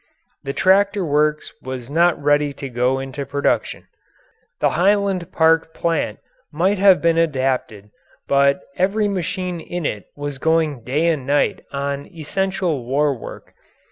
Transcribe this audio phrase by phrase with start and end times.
[0.41, 3.87] The tractor works was not ready to go into production.
[4.59, 6.17] The Highland Park plant
[6.51, 7.91] might have been adapted,
[8.27, 13.53] but every machine in it was going day and night on essential war work.